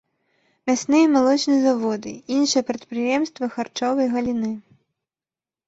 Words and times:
Мясны 0.69 1.01
і 1.07 1.09
малочны 1.15 1.57
заводы, 1.67 2.13
іншыя 2.37 2.63
прадпрыемствы 2.71 3.53
харчовай 3.59 4.07
галіны. 4.17 4.51